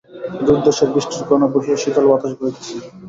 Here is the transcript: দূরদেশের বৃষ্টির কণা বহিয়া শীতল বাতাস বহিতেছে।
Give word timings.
দূরদেশের 0.45 0.89
বৃষ্টির 0.93 1.23
কণা 1.29 1.47
বহিয়া 1.53 1.77
শীতল 1.77 2.05
বাতাস 2.09 2.31
বহিতেছে। 2.39 2.75